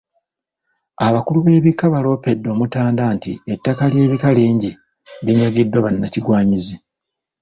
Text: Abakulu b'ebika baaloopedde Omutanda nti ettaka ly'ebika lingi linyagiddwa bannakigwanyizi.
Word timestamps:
Abakulu 1.07 1.39
b'ebika 1.41 1.85
baaloopedde 1.93 2.47
Omutanda 2.55 3.03
nti 3.15 3.31
ettaka 3.53 3.83
ly'ebika 3.91 4.29
lingi 4.37 4.71
linyagiddwa 5.25 5.79
bannakigwanyizi. 5.85 6.75